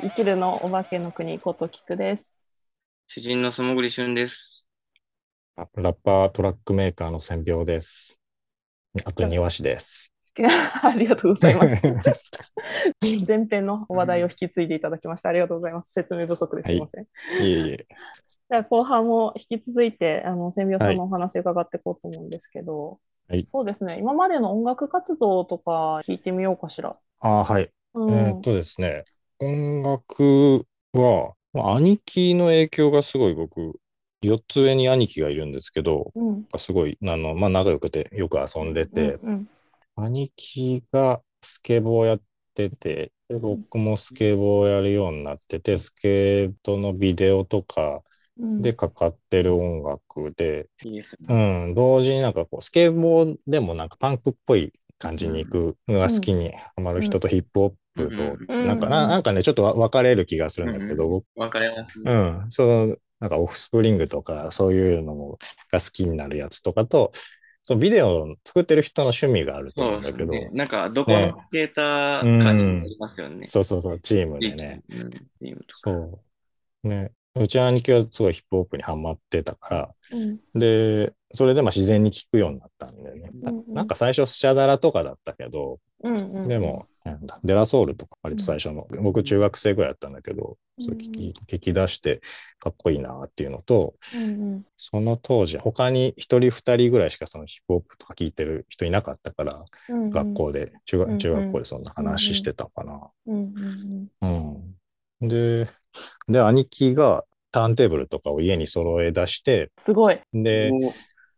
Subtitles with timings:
[0.00, 2.38] 生きるのお化けの国こときくです。
[3.06, 4.66] 詩人の素潜り俊です。
[5.56, 8.18] あラッパートラックメーカーの千秒です。
[9.04, 10.10] あと庭師です。
[10.82, 11.64] ありがとうございま
[12.14, 12.52] す。
[13.28, 15.92] 前編の話題を引き継いでいただきましてありがとうございます。
[15.92, 17.04] 説明不足ですいません。
[17.04, 17.06] い
[17.42, 17.86] えいえ。
[17.88, 23.98] じゃあ後半も引き続いてあの千秒さんのお話伺っていこうと思うんですけど、はいそうですね。
[23.98, 26.96] 今までの音楽活動とか聞いてみようかしら。
[27.20, 27.70] あはい。
[27.94, 29.04] うんえーっとですね、
[29.40, 33.78] 音楽は、まあ兄貴の影響がすごい僕、
[34.22, 36.46] 4つ上に兄貴がいるんですけど、うん。
[36.58, 39.48] すごい、あの、まあ、仲良くて、よく遊んでて、うん
[39.96, 42.20] 兄貴がスケボーやっ
[42.54, 48.02] てて、で僕もスケボーやるようになってて、スケートのビデオとか
[48.38, 48.62] うん。
[48.62, 51.66] でかかってる音楽で、いいですね。
[51.66, 61.98] うん、同時になんかこう、スケボーでもなんかパンクっぽい感じに行くのが好きにハマる人とヒップホップと、うんなんかな、なんかね、ちょっとわ分かれる気がするんだけど、僕わかります。
[61.98, 65.38] うん、その、なんかオフスプリングとかそういうのも
[65.70, 67.10] が好きになるやつとかと、
[67.62, 70.50] そのビデオを作ってる人の趣味があると思うんだけど、ね。
[70.52, 73.46] なんか、どこのスケーター感になりますよね。
[73.46, 74.82] そうそうそう、チームでね。
[74.90, 75.10] うん。
[75.10, 75.80] チームとか。
[75.84, 76.20] そ
[76.84, 76.88] う。
[76.88, 77.12] ね。
[77.36, 80.40] うちの兄貴はすごいヒップホップにハマってたから、うん。
[80.54, 83.30] で、それでまあ自然に聞くようになったんだよね。
[83.44, 83.74] うんうん。
[83.74, 86.48] なんか最初スチャダラとかだったけど、うんうん。
[86.48, 90.84] でも、なんだデラソウルとか割と最初の、僕中学生ぐらいだったんだけど、うん。
[90.84, 92.20] それ聞き聞き出して
[92.58, 101.10] かっこいいなっていうのと、うんその当時他に一人二人ぐらいしかそのヒップホップとか聞いてる人いなかったから、うん学校で、中うんうん。
[101.12, 103.10] 学中学校でそんな話してたかな。
[103.26, 104.74] うんうんうん。
[105.22, 105.28] うん。
[105.28, 105.68] で、
[106.28, 110.20] で、兄貴がターンテーブルとかを家に揃え出して、すごい。
[110.32, 110.70] で、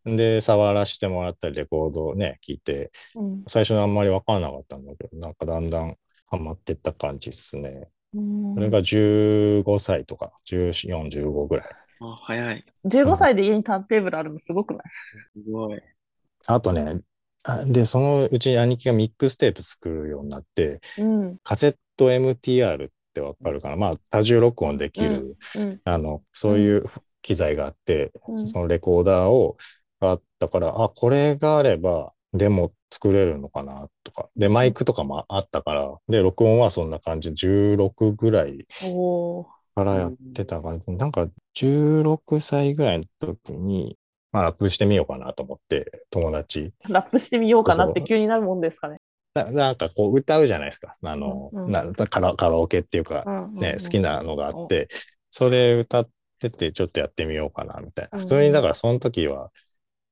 [0.04, 5.96] おで、触らせてもらったり、レコードをね、聞いて、うん最初はあんまり分からなかったんだけど、なんかだんだん
[6.26, 7.88] ハマってった感じですね。
[8.14, 11.66] うんそれが15歳とか、14、15ぐらい。
[12.00, 12.64] あ、早い。
[12.84, 14.82] 15歳で家にターンテーブルあるのすごくない？
[15.44, 15.80] すごい。
[16.46, 17.00] あとね、
[17.44, 23.76] あで、そのうちに兄貴がミックステープ作るようになって、うんカセット MTR ってわかるかな。
[23.76, 25.80] まあ、多重録音できる、うん。
[25.84, 26.84] あの、そういう
[27.22, 28.48] 機材があって、うん。
[28.48, 29.56] そのレコーダーを、
[30.00, 34.28] があったから、あ、これがあれば、デモ作れるのかなとか。
[34.36, 38.66] で、マイクとかもあったから、で、録音はそんな感じ、16ぐらい
[39.74, 40.92] からやってた感じ。
[40.96, 43.98] なんか、16歳ぐらいの時に、
[44.32, 46.72] まあ、ラップしてみようかなと思って、友達。
[46.88, 48.98] ラップしてみようかなって急になるもんですかね。
[49.34, 50.96] ななんかこう歌うじゃないですか。
[51.02, 51.70] あの、うんうん。
[51.72, 54.88] なカラカラオケっていうか、うんね、好きなのがあって、
[55.30, 58.10] それ歌っててちょっとやってみようかなみたいな。
[58.12, 58.18] うん。
[58.20, 59.50] 普通にだからその時は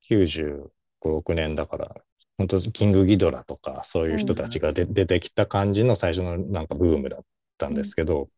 [0.02, 0.70] 95、
[1.02, 1.94] 6年だから、
[2.38, 7.20] 本当キングギドラとかそういう人たちがで出てきた感じの最初のなんかブームだっ
[7.58, 8.28] たんですけど、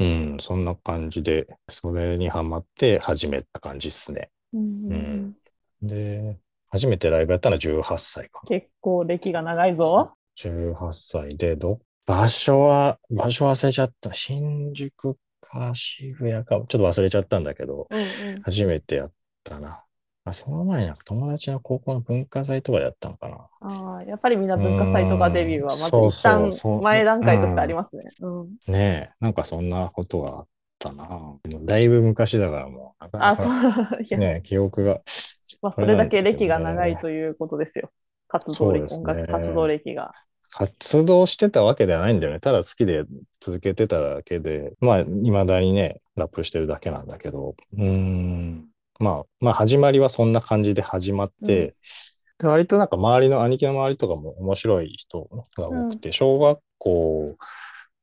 [0.00, 4.30] うん、そんな感じで、それにハマって始めた感じっすね。
[4.52, 5.34] うんうん。
[5.82, 5.86] うん。
[5.86, 6.38] で、
[6.74, 8.48] 初めてライブやったのは18歳かな。
[8.48, 10.12] 結構歴が長いぞ。
[10.36, 14.12] 18歳で、ど、場所は、場所忘れちゃった。
[14.12, 17.98] 新宿か渋谷か、ちょっと忘れちゃったんだけど、うん
[18.34, 19.12] うん初めてやっ
[19.44, 19.84] たな。
[20.26, 23.46] あその前になんか友達の高校の文化祭とかでやったのかな。
[23.60, 26.50] あーやっぱりみんな文化祭とかデビューはまずうん一旦
[26.82, 28.04] 前段階としてありますね。
[28.20, 30.46] うんねえ、なんかそんなことがあっ
[30.78, 31.08] たな。
[31.64, 33.46] だいぶ昔だからもう、なかあ、なそう
[34.08, 34.16] か。
[34.16, 35.00] ねえ、記憶が。
[35.62, 37.90] まあ、それだけ歴が長いということですよ。
[38.28, 40.12] 活動歴、音楽活動歴が。
[40.56, 42.40] 活動してたわけではないんだよね。
[42.40, 43.04] ただ好きで
[43.40, 48.68] 続けてただけで、まあ、未だにね、ラップしてるだけなんだけど、うーん、
[49.00, 51.74] まあ、まあ、始まりはそんな感じで始まって、
[52.38, 57.36] で割となんか周りの、兄貴の周りとかも面白い人が多くて、小学校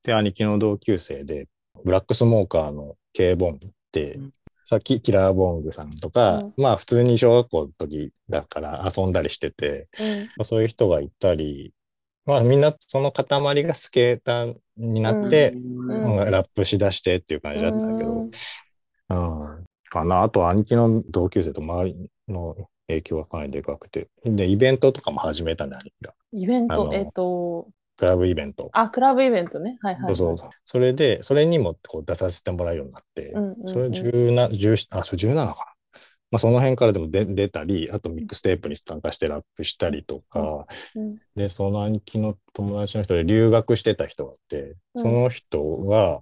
[0.04, 1.48] で兄貴の同級生で、
[1.86, 3.58] ブラックスモーカーの K ボンっ
[3.92, 4.34] て、うん
[4.72, 6.54] さっきキラーボングさんとか、うん。
[6.56, 9.90] まあ普通に小学校の時だから遊んだりしてて、
[10.38, 11.74] まあそういう人がいたり、
[12.26, 16.22] まあみんなその塊がスケーターになって、うん。
[16.22, 18.12] うんラップしだしてっていう感じだったんだけど、
[19.10, 19.52] うん。
[19.58, 20.24] うん、かな。
[20.24, 22.56] あと兄貴の同級生と周りの
[22.88, 26.14] 影響がかなりでかくて、で、イベントとかも始めたんだ、兄貴が。
[26.32, 27.68] イベント、えっと、
[28.02, 28.72] クラブイベント。
[28.74, 29.78] あ、クラブイベントね。
[29.84, 30.16] はいはい、はい。
[30.16, 30.50] そうそう。
[30.64, 35.46] それで、それにもこう出させてもらうようになって、うんうんうんそれ17、17あ、それ17かな。
[35.46, 35.58] ま
[36.38, 40.66] あ、その辺からでも出出たり、あとミックステープに参加してラップしたりとか、
[40.96, 46.22] うんで、その兄貴の友達の人で留学してた人がいて、うんその人が、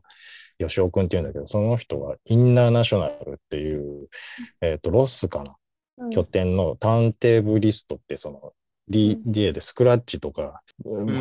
[0.57, 4.09] 吉尾くんっていうんだけど、その人がインナーナショナルっていう、
[4.59, 5.55] えっ、と、ロスかな、
[5.97, 8.51] うん拠点のターンテーブリストって、その、
[8.89, 10.61] DJ でスクラッチとか、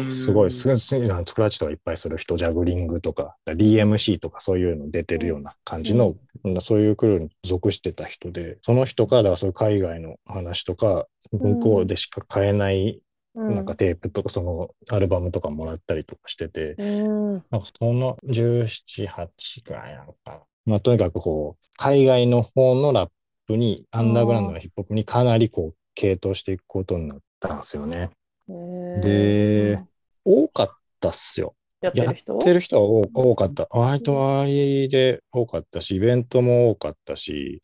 [0.06, 0.10] ん。
[0.10, 6.14] すごいス、クラッチとかいっぱいする人、ジャグリングとか、DMC とかそういうの出てるような感じの、
[6.60, 13.02] そういうクルーに属してた人で、その人から、そういう海外の話とか、向こうでしか買えない、
[13.34, 13.54] うん。
[13.54, 17.32] なんかテープとか、そのアルバムとかもらったりとかしてて、うん。
[17.50, 20.38] なんかその17、8くらいなのかな。
[20.66, 23.10] まあ、とにかくこう、海外の方のラッ
[23.46, 28.10] プに、アンダーグラウンドのヒップホップにかなりこう、傾倒していくことになったんですよね。
[28.48, 29.82] で、
[30.24, 30.68] 多かっ
[31.00, 31.54] たっすよ。
[31.80, 32.38] やっやってる人？
[32.38, 33.68] てる人は多多かった。
[33.70, 37.60] 割と周りで多かったし、イベントも多かったし、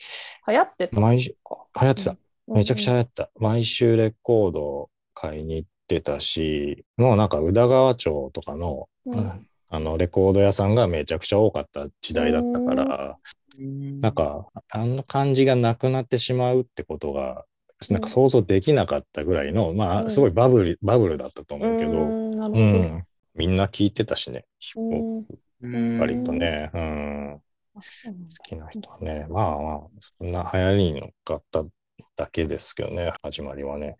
[0.46, 1.66] 流行ってた毎週、か。
[1.80, 2.16] 流行ってた。
[2.46, 3.02] めちゃくちゃ流ゃ。
[3.02, 3.30] 行ってた。
[3.36, 13.18] 毎週レコード買いに行ってたし、もうなんか宇田川町とかの、うんあのレコード屋さんがめちゃくちゃ多かった時代だったから、
[13.58, 17.44] なんか、あの感じがなくなってしまうってことが、
[17.92, 23.04] なんか想像できなかったぐらいの、まあ、うんすごいバブル、バブルだったと思うけど、うん。
[23.34, 25.38] みんな聞いてたしね、ヒップホップ。
[25.62, 25.98] うん。
[25.98, 27.40] 割とね、うん。
[27.74, 27.80] 好
[28.44, 31.64] きな人はね、まあまあ、そんな流行りに乗っかった
[32.16, 33.96] だけですけどね、始まりはね。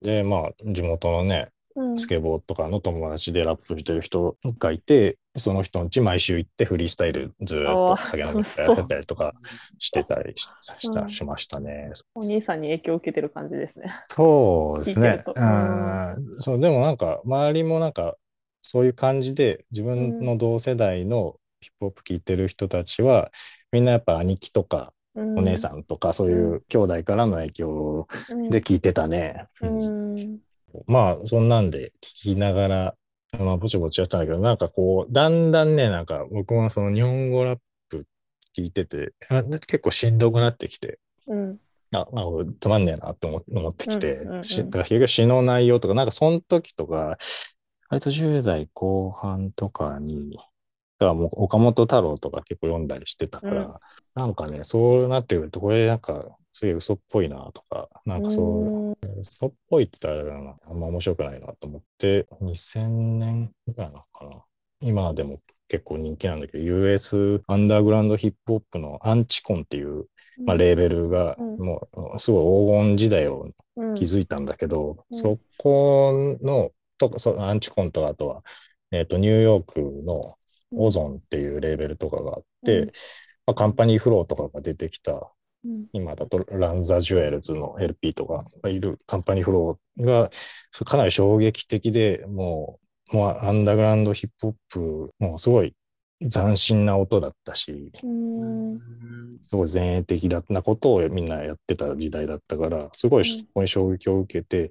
[0.00, 1.98] で、まあ、地元のね、うん。
[1.98, 9.34] スケボーとかの友達でラップしてる人がいて、その人の家毎週行ってフリースタイルずーっと酒飲みてやってたりとか
[9.78, 10.48] してたりし
[10.78, 11.90] したうんしましたね。
[12.14, 13.94] お兄さんに影響を受けてる感じですね。
[14.08, 15.22] そうですね。
[15.26, 16.40] うん。
[16.40, 18.16] そう、でもなんか、周りもなんか、
[18.62, 23.30] そういう感じで、自分の同世代のヒップホップ聴いてる人たちは、
[23.72, 29.46] みんなやっぱ兄貴とかおお姉さんとか、そういう兄弟からの影響んで聞いてたね。
[29.62, 30.40] うん
[30.86, 32.94] まあ、そんなんで聞きながら、
[33.38, 38.06] まあ、ぼちぼちやったんだけど、なんかこう、だんだんね、なんか僕もその日本語ラップ
[38.56, 41.58] 聞いてて、あ結構しんどくなってきて、うん。
[41.92, 42.24] あ、まあ、
[42.60, 47.16] つまんねえなって思思ってきて、うんうんうんしだから結局詩の内容とか、なんかその時とか、
[47.88, 50.38] 割と10代後半とかに、
[50.98, 53.74] だからもう岡本太郎とか結構読んだりしてたから、うん。
[54.14, 59.20] なんかね、そうなってくると、これなんかすげえ嘘っぽいなとか、なんかそう、うん。
[59.20, 64.42] 嘘っぽいって言ったらあれだな、あんま面白くないなと思って、2000年ぐらいなのかな。
[64.80, 70.06] 今でも結構人気なんだけど、US アンダーグラウンドヒップホップのアンチコンっていう、
[70.46, 71.56] まあ、レーベルがうん。
[71.58, 73.94] もうすごい黄金時代をうん。
[73.94, 75.18] 築いたんだけど、うん。
[75.18, 78.42] そこの、とかそうアンチコンとかあとは、
[78.92, 80.14] えっ、と、ニューヨークの
[80.72, 82.86] オゾンっていうレーベルとかがあって、うん。
[82.86, 82.92] ま
[83.52, 85.30] あ、カンパニーフローとかが出てきた
[85.64, 85.86] うん。
[85.92, 90.30] 今だとランザ・ジュエルズの LP とかがいるカンパニーフローが
[90.84, 92.78] かなり衝撃的でも
[93.12, 95.74] う、もうアンダーグラウンドヒップホップ、もうすごい
[96.20, 98.78] 斬新な音だったし、うん。
[99.42, 104.70] すごい前衛的なことをみんなやってた時代だったから、すごいそこに衝撃を受けて、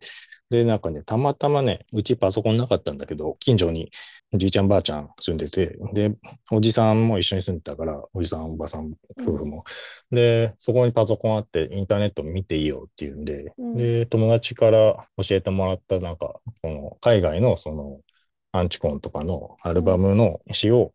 [0.50, 3.92] で、なんかね、たまたまね、うちパソコンなかったんだけど、近所に
[4.34, 6.12] じいちゃんばあちゃん住んでて、で、
[6.52, 9.64] おじさんも一緒に住んでたから、おじさん、おばさん、夫婦も。
[10.12, 18.00] で、そこにパソコンあって、インターネット見ていいよっていうんで、うんで、友達から教えてもらった、なんか、この海外のその、
[18.52, 20.94] アンチコンとかのアルバムの詩を、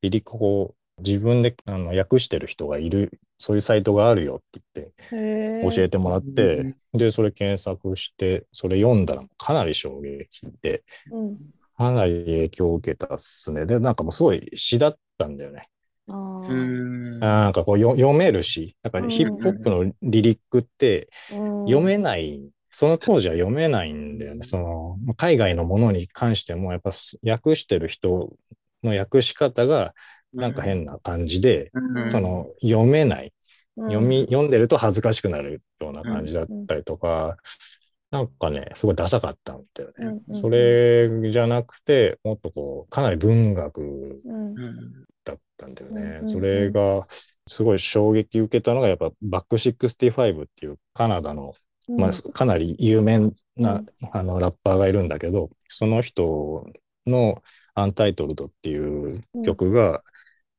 [0.00, 11.38] リリックを自分であの訳してる人がいる、そういうサイトがあるよって言って、教えてもらって、で、それ検索して、それ読んだらかなり衝撃で、うん
[11.76, 13.66] かなり影響を受けたっすね。
[13.66, 15.68] で、なんかもうすごい詩だったんだよね。
[16.08, 16.14] あ。
[17.18, 22.40] なんかこうよ読めるし、だからヒップホップのリリックってうん読めない、
[22.70, 24.42] その当時は読めないんだよね。
[24.42, 26.90] その海外のものに関しても、やっぱ
[27.24, 28.32] 訳してる人
[28.82, 29.94] の訳し方が
[30.32, 32.10] なんか変な感じで、うん。
[32.10, 33.32] その読めない。
[33.76, 33.86] うん。
[33.88, 37.36] 読み、読んでると恥ずかしくなるような感じだったりとか、
[38.12, 39.94] なんかね、すごいダサかったんだよね。
[39.98, 44.20] うんうんそれじゃなくて、もっとこう、かなり文学
[45.24, 46.20] だったんだよね。
[46.26, 47.06] それが、
[47.48, 51.52] すごい衝撃受けたのが、やっぱ、バック65っていうカナダの、
[51.88, 53.86] まあ、かなり有名な、うん。
[54.12, 56.66] あのラッパーがいるんだけど、その人
[57.06, 57.42] の
[57.74, 60.02] アンタイトルドっていう曲が、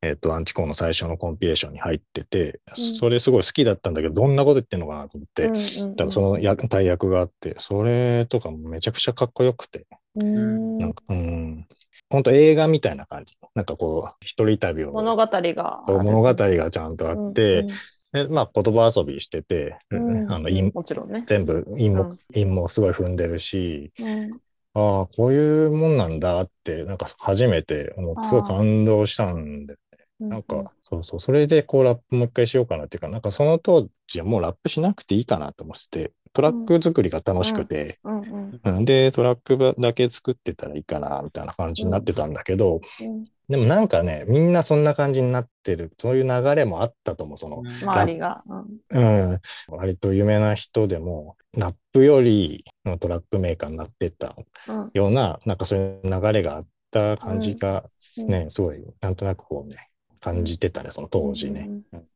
[0.04, 2.98] えっ、と、アンチコンの最初のコンピレーションに入ってて、うん。
[2.98, 5.96] それすごい好きだったんだけど、どんなこと言ってんのかなと思って、うんうんうん。
[5.96, 10.78] 多分その役大役があって、それとかもめちゃくちゃかっこよくて、うん。
[10.78, 11.68] なんか、うん、
[12.10, 13.36] 本当映画みたいな感じ。
[13.56, 15.84] なんかこう、一人旅を、物語が。
[15.88, 21.24] 物語がちゃんとあって、うんでまあ言葉遊びしてて、うんあの韻もちろんね。
[21.26, 22.20] 全部韻も、うん。
[22.36, 24.40] 韻もすごい踏んでるし、うん。
[24.76, 27.94] ああ、こういうもんなんだって、なんか初めて、
[28.24, 29.76] すごい感動したんで、
[30.20, 48.42] なんか、そうそう、それでこうラップもう一回しようかなっていうか、なんかその当時はもうラップしなくていいかなと思ってて、トラック作りが楽しくて、うんで、トラックだけ作ってたらいいかな、みたいな感じになってたんだけど、うんでもなんかね、みんなそんな感じになってる、そういう流れもあったと思う、その、周りが。
[48.90, 49.30] うん。
[49.30, 54.36] うん、割と有名な人でも、ラップよりのトラックメーカーになってった
[54.68, 54.92] うん。
[54.94, 57.84] ような、なんかそういう流れがあった感じが
[58.18, 58.28] うん。
[58.28, 59.90] ね、すごい、なんとなくこうね、
[60.24, 61.68] 感じてたね、その当時ね。
[61.92, 62.08] うん。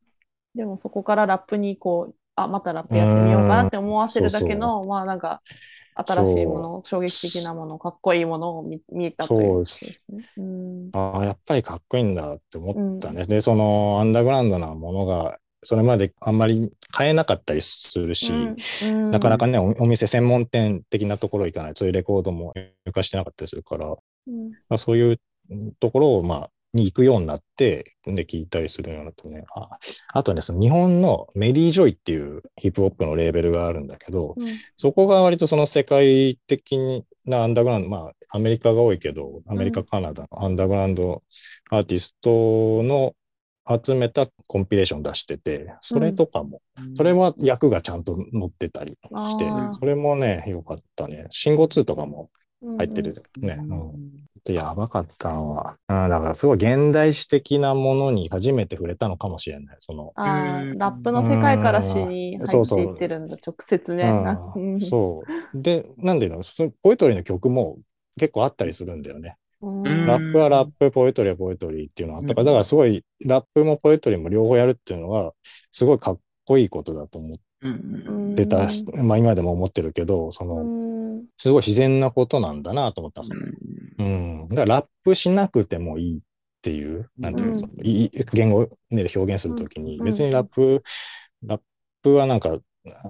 [0.54, 5.42] でもそこからラップにこう、あ、またラップやってみようかなって思わせるだけの、まあなんか、
[5.94, 10.22] 新しいもの、衝撃的なもの、かっこいいものを見見たということですね。
[10.36, 10.90] うん。
[10.92, 13.24] ああ、やっぱりかっこいいんだって思ったね。
[13.24, 18.32] で、そのアンダーグラウンドなものが、それまであんまり買えなかったりするし、
[18.84, 19.10] うん。
[19.10, 22.54] なかなかね、おお店専門店的なところ行かないと、そういうレコードも
[22.86, 23.96] 置かれてなかったりするから、ま
[24.28, 24.52] うん。
[24.68, 25.20] あ、そういう
[25.80, 29.44] ところを、まあ、に行くようになって、で、聞いたりするようになってね。
[29.54, 29.68] あ
[30.12, 34.46] あとね、その日本のメリー・ジョイっていうヒップホップのレーベルがあるんだけど、うん
[34.76, 36.78] そこが割とその世界的
[37.24, 41.22] なアンダーグラウンド、まあ、アメリカが多いけど、アメリカ、うんカナダのアンダーグラウンド
[41.70, 43.14] アーティストの
[43.82, 46.60] 集めたコンピレーション出してて、それとかも、
[46.96, 51.26] それは役がちゃんと載ってたりしてそれもね、よかったね。
[51.30, 52.30] 信号2とかも
[52.78, 53.58] 入ってるね。
[53.60, 59.76] ううんんやばかったのは、うん、だからすごい現代史的なものに初めて触れたのかもしれない。
[59.78, 64.04] その、ラップの世界から詩に入ってそうそういってるんだ、直接ね。
[64.04, 65.22] なう、うんんそ
[65.54, 65.60] う。
[65.60, 67.78] で、なんでいうの、そのポエトリーの曲も
[68.18, 69.36] 結構あったりするんだよね。
[69.60, 69.82] うん。
[69.82, 75.32] ラップはラップ、ポエトリーはポエトリーっていうのがあったから、だからすごいラップもポエトリーも両方やるっていうのは、
[75.70, 78.34] すごいかっこいいことだと思っうん。
[78.36, 81.24] てた、まあ今でも思ってるけど、その、うん。
[81.36, 83.22] すごい自然なことなんだなと思った。
[83.22, 83.40] その
[83.98, 84.48] うん。
[84.48, 86.20] だからラップしなくてもいいっ
[86.62, 87.76] ていう、なんていうの、うん
[88.32, 90.04] 言語で表現するときに、うん。
[90.04, 90.82] 別にラップ、
[91.44, 91.60] ラッ
[92.02, 92.58] プはなんか、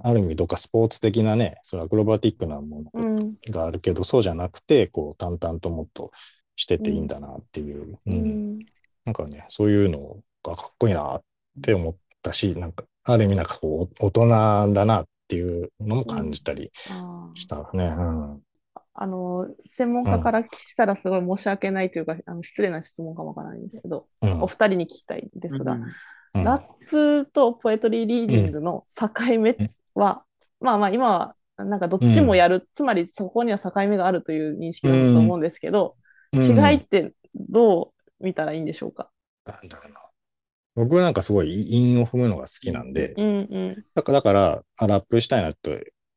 [0.03, 3.35] ある意味どっかスポーツ的なね、それはアクロバティックなものうん。
[3.49, 6.11] があるけど、そうじゃなくて、こう、淡々ともっと
[6.55, 8.57] してていいんだなっていう、ううん。
[8.57, 8.59] ん
[9.05, 11.23] なんかね、そういうのがかっこいいなっ
[11.61, 14.27] て思ったし、なんか、ある意味なんかこう、大人
[14.73, 16.71] だなっていうのも感じたり
[17.33, 17.85] したね。
[17.85, 18.41] うん。
[19.01, 24.43] あの、専門家からしたらすごい申し訳ないというか、あの失礼な質問かもわからないんですけど、うん。
[24.43, 25.79] お二人に聞きたいんですが、
[26.33, 26.43] うん。
[26.43, 29.55] ラップとポエトリーリーディングの境目
[29.95, 30.23] は、
[30.59, 35.95] まあまあ今はなんかどっちもやる、つまりそこには境目があるという認識だと思うんですけど、
[36.33, 36.41] うん。
[36.41, 39.09] 違いってどう見たらいいんでしょうか？
[39.45, 39.99] なんだろうな。
[40.75, 43.85] 僕はなんかすごい韻を踏むのが好きなんで、うんうん。
[43.95, 45.71] だから、だからあラップしたいなと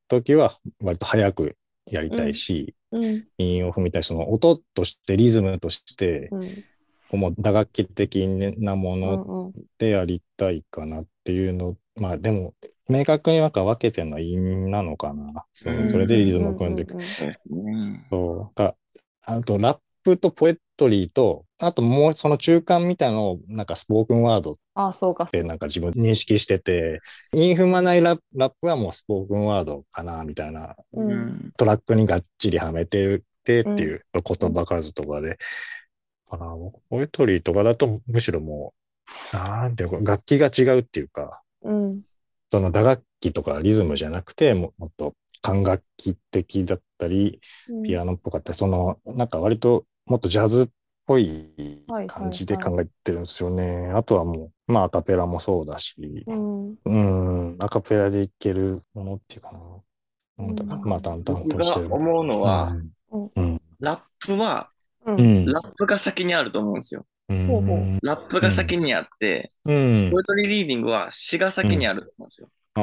[0.09, 1.57] 時は割と早く
[1.91, 3.25] やりたいし、うん。
[3.39, 4.03] 韻を踏みたい。
[4.03, 6.31] その音として、リズムとして、
[7.13, 8.27] もう打楽器的
[8.59, 12.55] なもうのんうんでやりたいかなっていうの、まあでも、
[12.89, 15.45] 明確になんか分けてるのは韻なのかな。
[15.53, 16.97] それでリズムを組んでいく。
[18.11, 18.75] そうか
[19.25, 25.27] あと、ラップとポエトリーと、あともうその中間みたいなのを、なんかスポークンワードっああ、そうか。
[25.27, 27.01] てなんか自分認識してて、
[27.35, 31.53] 韻踏まないラップラップはもうスポークンワードかな、みたいな、ううんん。
[31.57, 35.39] トラックにがっちりはめててっていう言葉数とかで。
[36.29, 36.47] かな
[36.89, 38.73] ポエトリーとかだとむしろも
[39.33, 42.03] う、なんていうか、楽器が違うっていうか、うん
[42.51, 50.69] その打楽器とかリズムじゃなくて、ももっと管楽器的だったり、うんピアノっぽかったり、その、なんか割ともっとジャズっ
[51.07, 53.91] ぽいはい感じで考えてるんですよね。
[53.95, 59.59] あとはもう、まあアカペラもそうだし、うんうん、アカペラでいけるものっていうかな。
[59.59, 59.83] う
[60.39, 61.89] うんまあ淡々僕としてる。
[61.89, 62.77] が思うのは、
[63.81, 64.71] ラップは、
[65.05, 65.47] うんうん。
[65.47, 67.07] ラップが先にあると思うんですよ。
[67.29, 67.47] うん。
[67.47, 70.11] ほうほうラップが先にあって、うん。
[70.11, 72.49] ポエトリーリーディングは詩が先にあると思うんですよ。
[72.75, 72.83] ああ、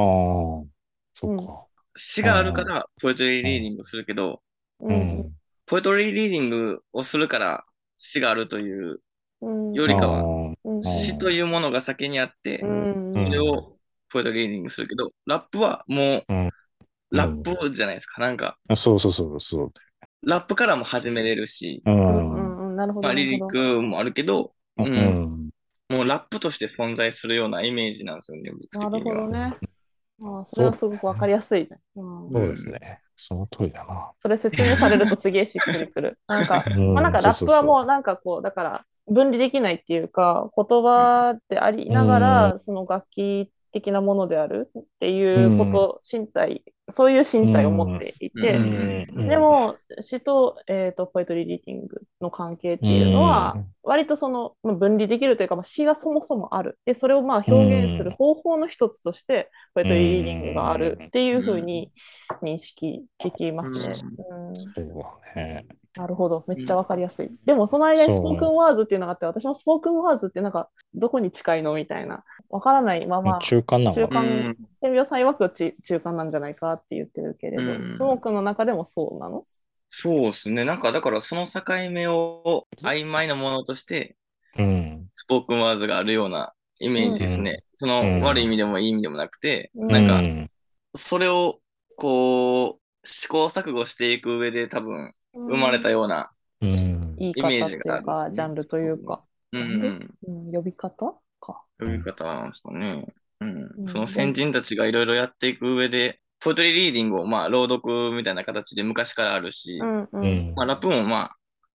[1.13, 1.65] そっか。
[1.95, 4.41] 詩があるから、ポエトリーリーディングするけど、
[4.81, 5.33] ううんん。
[5.65, 7.63] ポエトリーリーディングをするから、
[8.01, 9.01] 詩があるという
[9.41, 13.77] うんよりかは、は、うん詩というものが先にあって、それを
[14.09, 16.49] ポエトリーリーディングするけど、ラップはもううん、
[17.11, 18.21] ラップじゃないですか。
[18.21, 19.73] なんか、そうそうそうそう。
[20.23, 21.91] ラップからも始めれるし、う。
[21.91, 23.07] うんんうんうんなるほど。
[23.07, 25.49] まあ、リリッなるクもあるけど、ううんん。
[25.89, 29.25] もうラップとして存在するようなイメージなんですよね、僕的には。
[29.25, 29.53] ほどね。
[30.21, 31.79] ああそれはすごくわかりやすいね。
[31.95, 32.99] うんそうですね。
[33.19, 34.11] その通りだな。
[34.17, 36.17] それ説明されるとすげえしっくりくる。
[36.27, 48.61] なんか、うんまあなんかラップはもうなんかこう、だから分離できないっていうか、言葉でありながら、その楽器的なものであるっていうこと、身体そういう身体を持っていて、う
[49.23, 49.27] ん。
[49.27, 53.65] で、も詩と,、えー、とポエトリーリーディングの関係っていうのは、うん。
[53.83, 56.77] 割とそのまあ分離できるというか、まあ、詩がそもそもある。
[56.85, 61.91] でそれをまあ表現する方法の一つとして、ポエトリーリーディングがあるっていうふうに
[62.41, 63.95] 認識できますね。
[64.29, 64.55] うん。
[64.55, 65.65] そうね。
[65.99, 66.45] なるほど。
[66.47, 67.29] めっちゃわかりやすい。
[67.45, 72.23] でも、その間にそうスポークンワーズっていうのがあって、私もスポークンワーズってなんか、どこに近いのみたいな。
[72.49, 73.95] わからないまま、中間なの？
[73.95, 79.43] 中間、千秒さん曰中間なんじゃないかって言ってるけれど、うんスモークの中でもそうなの？
[79.89, 80.63] そうですね。
[80.63, 84.15] なんか、だからその境目を曖昧なものとして、
[84.57, 85.07] うん。
[85.17, 87.63] スポークンワーズがあるようなイメージですね。
[87.75, 90.49] そのうん悪い意味でもいい意味でもなくて、うんなんか、うん
[90.95, 91.59] それを、
[91.97, 92.78] こう、
[93.13, 97.15] 試行錯誤していく上で多分生まれたような、うん。
[97.17, 101.63] イメージがあるんですねか、ジャンルというか、うんうん、うん、呼び方か。
[101.79, 103.05] 呼び方なんですかね。
[103.41, 110.09] うんうんその先人たちがいろいろやっていく上で、ポエトリーリーディングをまあ朗読みたいな形で昔からあるし、うんう。
[110.11, 111.31] うんんまあラップもま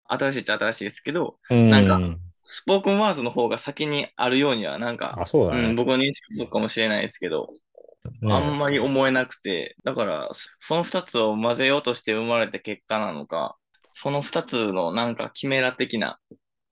[0.07, 1.99] あ新しいっちゃ新しいですけど、うんなんか
[2.43, 5.69] スポークンワーズの方が先にあるようにはなんか、あ、そうだね。
[5.69, 7.59] うん、僕の認識かもしれないですけど、ね
[8.31, 13.57] あんまり思えなくて、だからそその二つを混ぜようとして生まれた結果なのか、
[13.91, 16.19] その二つのなんかキメラ的な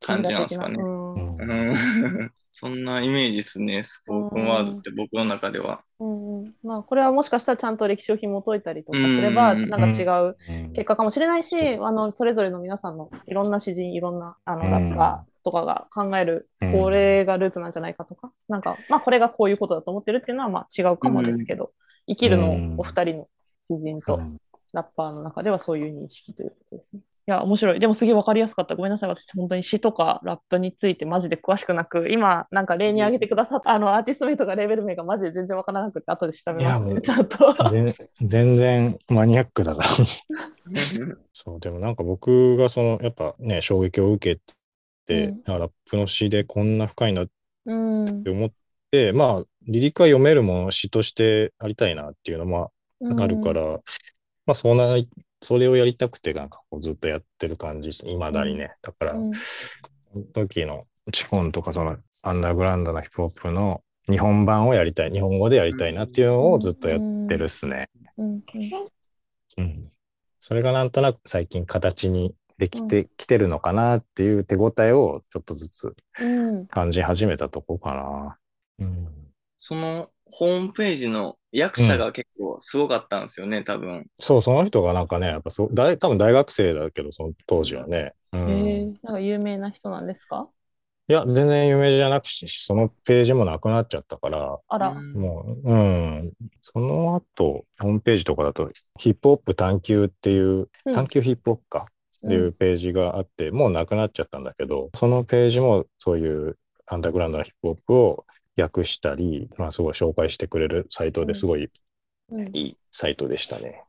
[0.01, 0.77] 感じなんですかね。
[0.79, 1.75] うん。
[2.55, 5.81] そんなイメージですね、スポークンワーズって僕の中では。
[5.99, 6.43] うん。
[6.43, 9.69] うんまあ、これはもしかしたらちゃんと歴史を紐解いたりとかすれば、うん。
[9.71, 10.73] なんか違ううん。
[10.73, 14.71] 結果かもしれないし、あのそれぞれの皆さんのいろんな詩人、いろんなあのうん。
[14.71, 21.73] ラッパーとかが考える、うんこれがルーツなんじゃないかとか、なんか、まあ、これがこういうことだと思ってるっていうのはまあ違うかもですけど、
[22.09, 23.29] 生きるのお二人の
[23.63, 24.39] 詩人とうん
[24.73, 27.03] ラッパーの中ではそういう認識ということですね。
[27.03, 27.81] いや、面白い。
[27.81, 28.75] でもすげえわかりやすかった。
[28.75, 29.11] ごめんなさい。
[29.11, 37.01] 私、本当に詩とかラップについてマジで詳しくなく、今、なんか例に挙げてくださった、あの、アーティスト名とかレーベル名がマジで全然わからなくて、後で調べますね。
[37.03, 37.55] ちゃんと。
[37.69, 39.89] 全全然マニアックだから。
[41.33, 44.55] そう、でもなんか僕がその、やっぱね、衝撃を受けて、
[45.09, 47.29] うんあラップの詩でこんな深いなっ
[47.67, 48.31] うんて。
[48.31, 48.51] 思っ
[48.91, 52.73] て、まあ、リリックは読めるもの詩としてありたいなっていうのも
[53.19, 53.79] あるから、ま
[54.49, 54.97] あ、そんな、
[55.41, 58.09] それをやりたくて、なんかこうずっとやってる感じです。
[58.09, 58.75] いまだにね。
[58.83, 67.89] だから、うんその時のチコンとかそのアンダーグラウンドなヒップホップの日本版をやりたい、日本語でやりたいなっていうのをずっとやってるっすね。
[68.19, 68.43] うんうん
[69.59, 69.93] うん。
[70.41, 77.93] それがなんとなく最近形にできてきてるのかなっていう手応えをちょっとずつうん感じ始めたとこか
[78.79, 78.87] な。
[78.87, 79.09] うん。
[79.59, 84.07] そのホームページの役者が結構すごかったんですよね、多分。
[84.21, 88.13] そう、その人がなんかね、やっぱそう大多分大学生だけど、その当時はね。
[88.33, 90.47] うんえー、なんか有名な人なんですか？
[91.09, 94.91] いや、全然有名じゃなくし、そのページもなくなっちゃったから、あら。
[94.91, 96.33] うんもう、うん。
[96.61, 101.87] その後、ホームページとかだと、ヒップホップ探求っていう、うん探求ヒップホップか
[102.27, 111.71] っていうページがあって、もうなくなっちゃったんだけど、そのページもそういうアンダーグラウンドなヒップホップを訳したり、まあすごい紹介してくれるサイトですごい
[112.31, 113.85] うんいいサイトでしたね。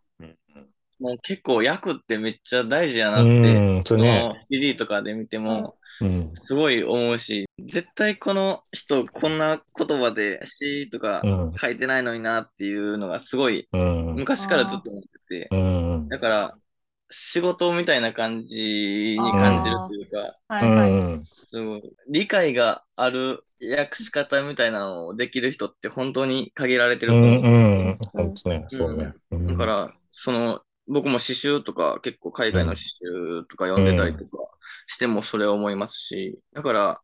[1.00, 4.30] もう結構役ってめっちゃ大事やなうって、ん、そそうね。
[4.30, 6.32] の CD とかで見ても、うん。
[6.34, 11.54] すごい思うし、絶対この人こんな言葉で詩とかうん。
[11.56, 14.16] 書いてないのになっていうのがすごいうん。
[14.16, 16.08] 昔からずっと思ってて、うん。
[16.10, 16.58] だから
[17.16, 20.90] 仕事みたいな感じに感じるというか、はいはい。
[20.90, 21.22] うん。
[21.22, 23.44] すごい理解がある
[23.78, 27.22] 訳し方みたいなのをできる人って本当に限られてるうん。
[27.22, 27.44] と思う。
[27.44, 27.58] う
[27.90, 27.98] ん。
[28.14, 28.66] 本当ね。
[28.70, 29.14] そうね。
[29.32, 34.44] うんだから、その、僕も詩集とか結構海外の詩集とか読んでたりとか
[34.88, 37.02] してもそれを思いますし、だから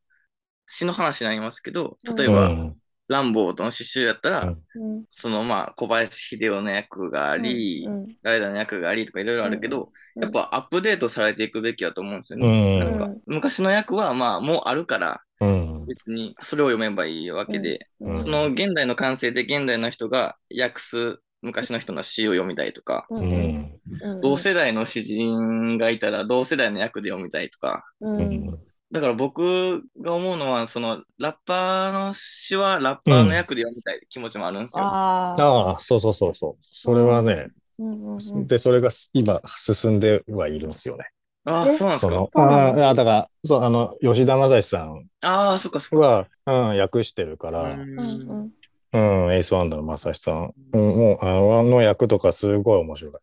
[0.68, 2.78] 詩の話になりますけど、例えば、うん
[3.10, 9.84] ランボーとの詩集やったら、うんうんそのまあ小林秀夫の役があり、うん誰々の役がありとかいろいろあるけど、
[10.16, 12.78] うんやっぱアップデートされていくべきだと思うんですようね。
[12.78, 12.80] ん。
[12.80, 15.86] なんか昔の役はまあもうあるからうん。
[15.88, 23.80] 別にそれを読めばいいわけで、うんその現代の感性で現代の人が訳す昔の人の詩を読みたいとか、ううん
[24.22, 27.86] 同世代の詩人がいたら同世代の役で読みたいとか。
[28.02, 28.60] ううんん。
[28.92, 34.86] だから僕が思うのは、そのラッパーの詩はラッパーの役で読みたい気持ちもあるんですよ。
[34.86, 35.44] ああ。
[35.44, 36.66] ああ、そうそうそうそう。
[36.72, 41.06] それはね、うんうんうんで、それが今進んではいるんですよね。
[41.46, 41.76] ああ、え？
[41.76, 42.28] そうなんですか？
[42.32, 46.28] そああ、だから、そう、あの、吉田正史さんああ、そっかそっか。
[46.46, 48.52] は、うん、訳してるから、うん
[48.92, 50.54] うんうんうん、エースワンダーの正志さん。
[50.74, 53.14] うん、もう、あの、あの役とかすごい面白い。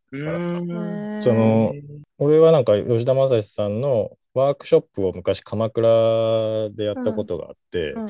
[1.20, 1.74] その、
[2.18, 8.09] 俺はなんか吉田正史さんのワークショップを昔鎌倉でやったことがあって、うんうん、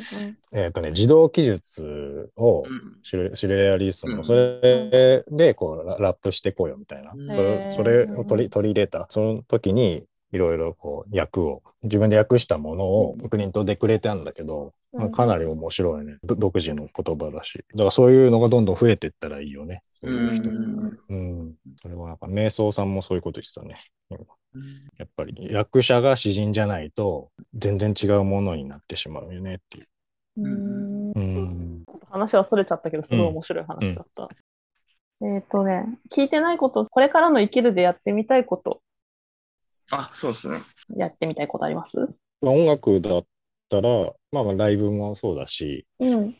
[0.52, 2.64] えっ、ー、とね、自動記述を
[3.02, 14.72] シュレシュレアリストの、それでこうラップしていこうよみたいな、それそれを取り取り入れた、その時にいろいろこう訳を、自分で訳したものをプリントでくれたんだけど、
[15.10, 16.16] かなり面白いね。
[16.24, 17.64] 独自の言葉だし。
[17.72, 19.80] だからそういうのがどんどん増えていったらいいよね。
[20.00, 20.50] そういう人。
[20.50, 21.54] うん。
[21.80, 23.76] それはなんか、瞑想さんもそういうこと言ってたね。
[24.98, 29.86] やっぱり役者が詩人じゃないと全然違うものになってしまうよねっていう。
[30.38, 34.28] うんうん話はそれちゃったけど、すごい面白い話だった。
[35.20, 38.80] うん、えっ、ー、とね、聞いてないこと、これからの生きるでやってみたいこと
[39.90, 40.60] あ、そうですね。
[40.96, 42.08] やってみたいことあります？
[42.40, 43.22] 音楽だ
[43.66, 46.34] ったら、まあまあライブもそうだし、うん。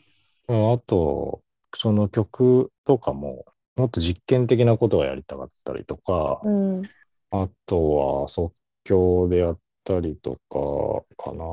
[0.47, 1.41] あと、
[1.75, 6.83] その曲とかも、もっと実験的なことをやりたかったりとか、うん、
[7.31, 11.43] あとは即興でやったりとかかな。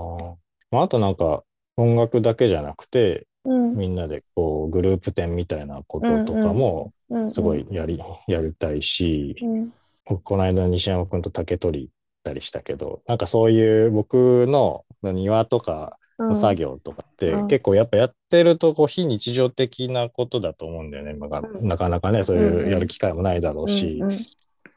[0.71, 1.43] まあ、あとなんか
[1.77, 6.93] 音楽だけじゃなくて、うん、みんなでこうグループ展みたいなこととかも
[7.29, 9.73] すごいやり、やりたいし、うん。
[10.23, 11.91] この間西山君と竹取
[12.25, 21.13] ったりしたけど、なんかそういう僕の庭とかの作業とかって、結構やっぱやってるとこう非日常的なことだと思うんだよね。
[21.13, 24.03] まあ、なかなかね、そういうやる機会もないだろうし、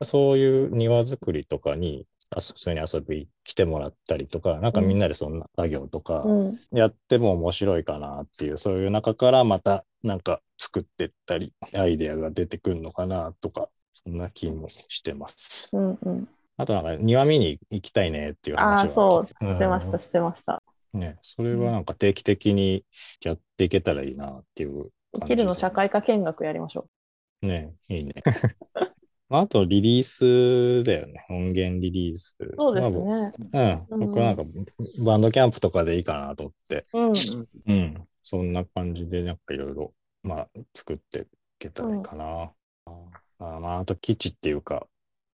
[0.02, 2.06] そういう庭作りとかに
[2.36, 6.26] 普通に遊び来てもらったりとか、なんかみんなでそんな作業とか
[6.72, 15.70] やっても面白いかなっていう、そういう中からまたなんか作ってったり、アイデアが出てくるのかなとかそんな気もしてます。
[15.72, 16.28] うんうん、
[16.58, 18.84] あとなんか庭見に行きたいねっていう話は。
[18.84, 20.64] あそう、してました、してました。
[20.94, 22.84] ね、それはなんか定期的に
[23.24, 26.88] やっていけたらいいなっていう生きるの社会科見学やりましょ
[27.44, 27.46] う。
[27.46, 28.14] ね、いいね。
[29.30, 31.26] あとリリースだよね。
[31.30, 32.38] 音源リリース。
[32.58, 33.32] そうですね。
[33.52, 34.00] まあ、うん。
[34.00, 34.44] 僕はなんか
[35.04, 36.82] バンドキャンプとかでいいかなと思って。
[36.94, 37.74] うん。
[37.76, 38.08] うん。
[38.24, 39.94] そんな感じでなんかいろいろ、
[40.24, 41.24] まあ、作ってい
[41.60, 42.44] けたらいいかな。
[42.44, 42.50] うん
[43.40, 44.88] あまあ、あと基地っていうか、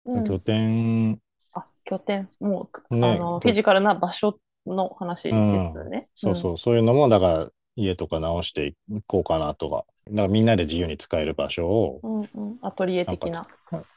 [0.06, 1.20] うん、拠点。
[1.54, 2.28] あ、拠点。
[2.40, 5.30] もう、ね、あの、フィジカルな場所の話で
[5.70, 5.98] すね。
[5.98, 8.76] うん、そうそう、そういうのも、だから、家とか直してい
[9.08, 12.22] こうかなとか、だからみんなで自由に使える場所を、うんう
[12.56, 13.44] ん、アトリエ的な。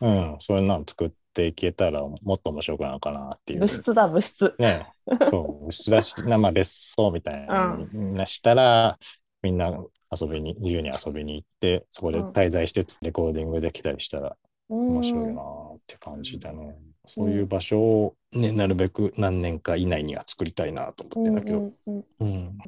[0.01, 3.61] うん、そういうのを作っていけたらもっと面白くなるかなっていう。
[3.61, 4.55] 物質だ、物質。
[4.59, 4.87] ね、
[5.25, 8.99] そう、物質だし、まあ別荘みたいな、うん、したら、
[9.43, 9.71] みんな
[10.11, 14.37] 遊びに、自由に遊びに行って、そこで滞在してレコーディングできたりしたら
[14.69, 15.43] 面白いな
[15.85, 16.77] って感じだね。
[17.07, 21.73] そういう場所を、ね、なるべく何年か以内には作りたたいなと思ってんだけど。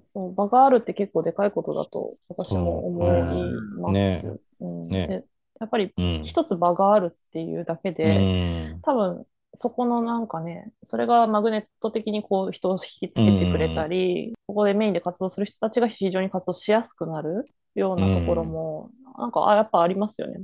[0.06, 3.22] そう場があるって結構でかいことだと私も思い
[3.80, 4.38] ます。
[4.60, 5.06] ね。
[5.06, 5.24] ね
[5.58, 20.40] やっぱり一つ場があるっていうだけで、うん、多分そこのなんかね、それがマグネット的にこう人を引きつけてくれたり、ここでメインで活動する人たちが非常に活動しやすくなるようなところも、なんかあやっぱありますよね。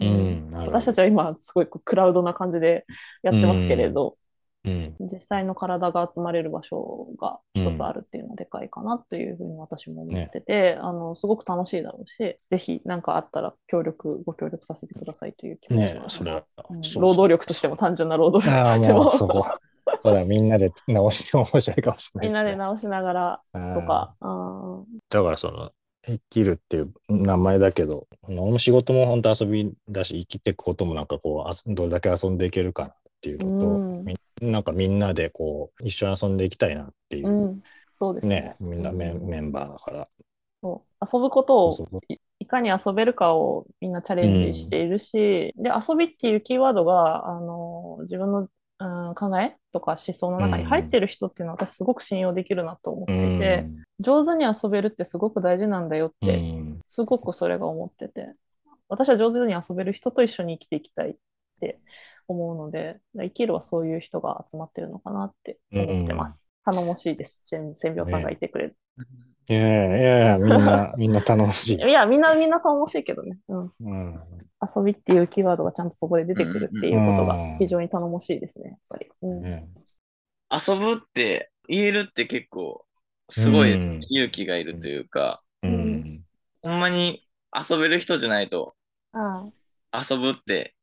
[0.00, 2.84] うん、私たちは今すごいクラウドな感じで
[3.22, 4.16] やってますけれど、
[4.64, 19.08] うん、実際の体が集まれる場所が一つあるっていうのはでかいかなというふうに私も思ってて、ね、あのすごく楽しいだろうしぜひ何かあったら協力ご協力させてくださいという気持ちねそれは、うん、労働力としても単純な労働力としても。
[20.02, 24.16] そうだみんなで直しても面白いかもしれない、ね、みんなで直しながらとか。
[25.10, 25.70] だからその
[26.06, 28.06] 生きるっていう名前だけど、
[28.58, 34.04] 仕事も本当遊びだし、生きていくこともなんかこう、どれだけ遊んでいけるかなっていうのと、うん、
[34.40, 37.62] なんかみんなでこう一緒に遊んでいきたいなっていう、うん、
[37.98, 38.56] そうですね。
[38.60, 40.08] みんなメ,、メンバーだから。
[40.62, 41.06] そう。
[41.12, 41.88] 遊ぶことを
[42.38, 56.40] いかに遊べるかをみんなチャレンジしているし、うん、で遊びっていうキーワードがあの自分の、うん、考えとか思想の中に入ってる人っていうのは私すごく信用できるなと思っていて、うん、上手に遊べるってすごく大事なんだよって、
[56.88, 58.32] すごくそれが思ってて
[58.88, 61.14] 私は上手に遊べる人と一緒に生きていきたいっ
[61.60, 61.78] て
[62.26, 66.50] 思うので、生きるはそういう人が集まってるのかなって思ってます。
[66.66, 67.44] うん、頼もしいです。
[67.76, 68.76] 千秒さんがいてくれる。
[68.96, 69.04] ね、
[69.48, 71.76] いやいやいや、みんな、 みんな頼もしい。
[71.76, 73.38] いや、みんな、みんな頼もしいけどね。
[73.48, 73.72] うん。
[73.80, 74.20] うん、
[74.76, 79.06] 遊びっていうキーワードがちゃんとそこで出てくるっていうことが非常に頼もしいですね、やっぱり。
[79.22, 82.84] うん、遊ぶって言えるって結構、
[83.28, 83.72] すごい
[84.08, 86.22] 勇気がいるというか、うん、
[86.62, 88.74] ほんまに遊べる人じゃないと、
[89.92, 90.74] 遊ぶって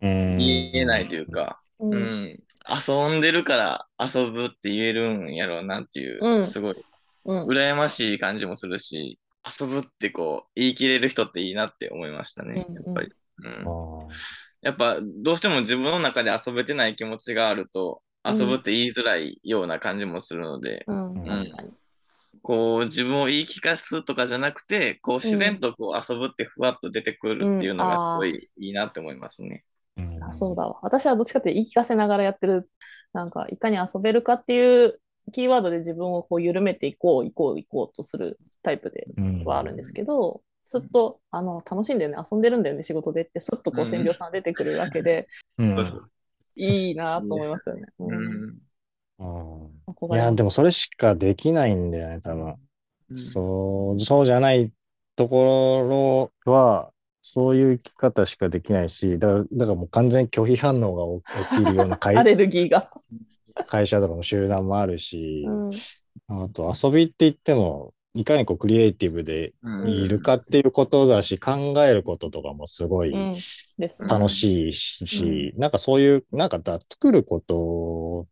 [0.00, 6.76] 言えないというか、うん、うん、遊んでるから遊ぶって言えるんやろうなっていう、うん、すごい、
[7.24, 9.18] 羨ましい感じもするし、
[9.60, 13.12] 遊ぶってこう、言い切れる人っていいなって思いましたね、やっぱり。
[13.42, 14.08] うん、
[14.60, 21.70] やっぱ、どうしても自分の中で遊べてない気持ちがあると、遊ぶって言いづらいような感じもするので、うん、確かに。
[22.42, 29.64] こう自分を言い聞かすとかじゃなくて、こう自然とこう遊ぶってふわっと出てくるっていうのがすごいいいなって思いますね。
[29.96, 30.78] うん、あそうだわ。
[30.82, 32.70] 私はどっちかって言い聞かせながらやってる、
[33.12, 35.00] なんかいかに遊べるかっていう
[35.32, 39.06] キーワードで自分をこう緩めていこう、いこう、いこうとするタイプで
[39.44, 41.98] はあるんですけど、すっとあの楽しん。
[41.98, 45.28] でるね、遊んでるんだよね、仕事でって、すっとこう専業さん出てくるわけで、
[45.58, 45.76] うん、
[46.56, 47.82] いいなと思いますよね。
[47.98, 48.60] うん。
[50.12, 52.54] いや、でもそれしかできないんだよね、多分。
[53.10, 54.72] うん、そう、そうじゃない
[55.16, 56.90] ところは、
[57.22, 62.90] そういう生き方しかできないし、だから、だからもう完全に拒否反応が起きるような会 アレルギーが
[63.66, 65.46] 会社とかの集団もあるし、
[66.28, 69.52] うん、あと遊びって言っても、いかにこうクリエイティブで
[69.86, 73.12] いるかっていうことだし、考えることとかもすごい
[74.08, 78.26] 楽しいし、なんかそういう、なんかだ作ること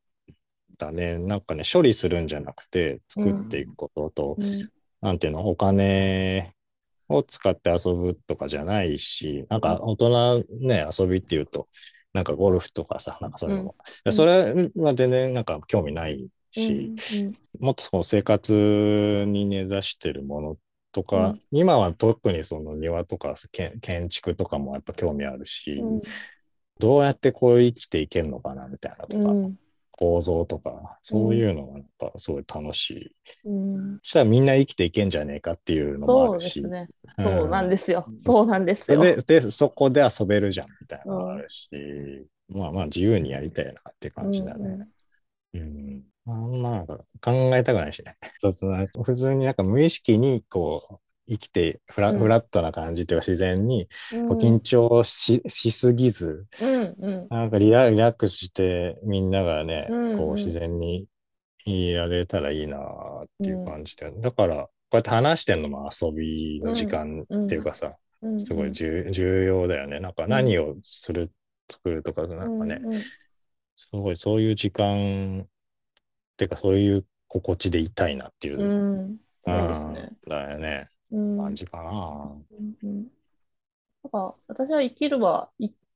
[0.78, 1.18] だね。
[1.18, 4.46] なんかね、処理するんじゃなくて、作っていくことと、うん、
[5.00, 6.52] なんていうの、お金
[7.08, 11.68] を使って遊ぶとかじゃないし、なんか大人ね、遊びっていうと、
[12.12, 13.64] なんかゴルフとかさ、なんかそういうの。
[13.64, 20.56] も、うん、それは全然なんか興味ないし、うんうん、もっとその生活に根ざしてるもの
[20.92, 23.34] とか、うん、今は特にその庭とか
[23.80, 26.00] 建築とかもやっぱ興味あるし、うん、
[26.78, 29.32] どうやってこう生きていけるのかなみたいなとか、
[29.98, 33.16] 構造とか、そういうのがやっぱすごい楽しい。
[33.46, 36.60] うん、そしたらみんな生きていけんじゃねえかっていうのもあるし。
[36.60, 36.88] そうですね。
[37.18, 38.06] そうなんですよ。
[38.16, 39.00] そうなんですよ。
[39.00, 44.86] で、でそこで遊べるじゃんみたいなのもあるし、うん、まあまあ自由にやりたいなって感じだね。
[45.54, 48.16] うん、うんあんま考えたくないしね。
[48.38, 53.88] そうそう普通になんか無意識にこう生きてフラ,、フラットな感じっていうか自然に
[54.26, 56.46] こう緊張し,、しすぎず、
[57.30, 61.06] なんかリラリラックスしてみんながね、こう自然に
[61.64, 62.80] いられたらいいなっ
[63.42, 67.96] ていう感じで、だからこうやって話してんのも遊びの時間っていうかさ、
[68.38, 70.00] すごい重要だよね。
[70.00, 71.30] なんか何をする、
[71.70, 72.80] 作るとか、なんかね、
[73.76, 75.46] すごいそういう時間っ
[76.36, 78.60] ていうかそういう心地でいたいなっていう。
[78.60, 80.10] うん、そうですね。
[80.26, 80.88] だよね。
[81.10, 82.32] 感じかな。
[82.82, 83.06] うん、
[84.02, 85.50] なんか私は生きるは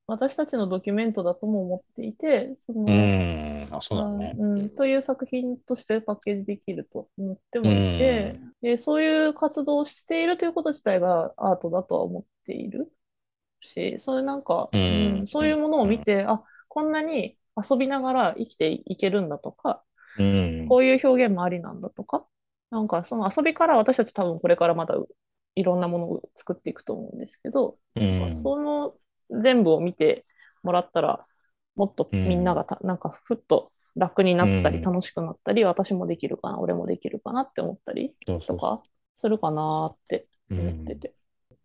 [0.07, 3.69] 私たちのドキュメントだとも思っていて、そのうん。
[3.71, 12.93] あそうだね、うん、という作品としてパッケージできると思ってもいて、でそういう活動をしているということ自体がアートだとは思っている
[13.61, 14.81] し、そういうなんか、うん、
[15.21, 19.83] うん、そういうものを見て、あこんなに遊びながら生きていけるんだとか、
[20.19, 22.27] うん、こういう表現もありなんだとか、
[22.73, 24.95] なんかその遊びから私たち多分これからまた
[25.55, 28.95] いろんなものを作っていくと思うんですけど、うん、その
[29.43, 30.25] 全部を見て
[30.63, 31.27] もらったら
[31.77, 38.83] もっとみんながた、うん、なんかふっと楽になったり楽しくなったり、うん、私もできるかな俺もできるかなって思ったりとか
[39.13, 41.15] するかなって思ってて。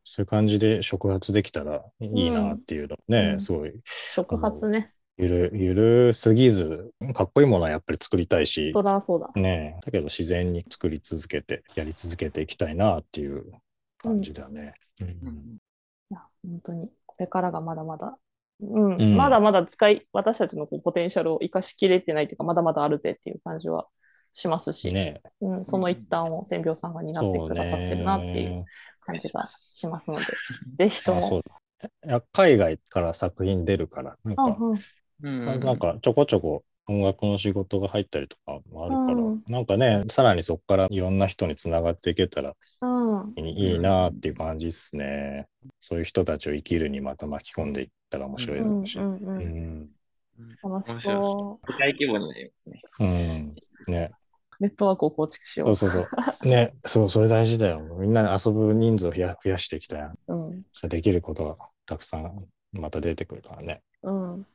[0.04, 3.74] そういう感じで触発できたらいいなっていうのね、すごい。
[3.84, 4.94] 触発ね。
[5.18, 9.30] ゆる、ゆるすぎず、かっこいいものはやっぱり作りたいし、そらそうだ。
[9.36, 13.52] ねだけど自然に作り続けて、やり続けていきたいなっていう
[13.98, 14.74] 感じだね。
[15.02, 15.08] うん。
[15.08, 15.14] うん、
[16.12, 18.18] いや、本当に、これからがまだまだ、
[18.62, 23.88] うん、うん、まだまだ使い、私たちのこうポテンシャルを生かしきれてないというか、まだまだあるぜっていう感じは
[24.34, 28.66] しますし、ねうん、その一端を千秒さんが担ってくださってるなっていう
[29.02, 30.26] 感じがしますので、
[30.78, 31.42] ぜひとも。
[32.34, 34.58] 海外から作品出るから、なんか、
[35.24, 42.56] うん、なんかちょこちょこ音楽の仕事が入ったりとかもあるから、うん、なんかね、さらにそこからいろんな人につながっていけたら
[43.36, 45.48] いいなっていう感じですね。
[45.80, 48.98] そういう人たちを生きるにまた巻き込んでいったら面白いだろうし。
[50.64, 51.72] 楽しそう。
[51.80, 52.82] 大規模になりますね。
[53.00, 53.56] うん。
[53.88, 54.12] ね。
[54.60, 55.76] ネットワークを構築しよう。
[55.76, 56.48] そうそうそう。
[56.48, 57.80] ね、そう、それ大事だよ。
[58.00, 60.12] みんな遊ぶ人数を増や増やしていきたい。
[60.28, 60.64] うん。
[60.88, 63.82] できることがたくさんまた出てくるからね。
[64.04, 64.48] うん。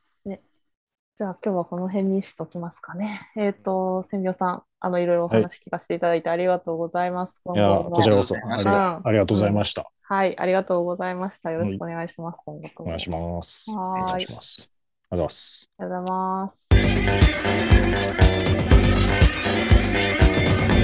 [1.15, 3.29] じゃあ今日はこの辺にしときますかね。
[3.35, 7.39] えっ、ー、と、千両さん、あの、いろいろお話聞かせていただいてありがとうございます。
[7.45, 11.51] はい、いや、こちらこそありが、うん、ありがとうございました、うん、はい、ありがとうございました。
[11.51, 12.41] よろしくお願いします。
[12.43, 12.85] 今後とも。
[12.85, 13.69] お願いします。
[13.69, 14.01] はい。
[14.01, 14.69] お願いします。
[15.11, 15.69] ありがとうございます。
[15.77, 16.69] ありがとうございます。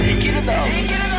[0.06, 1.10] できるぞできる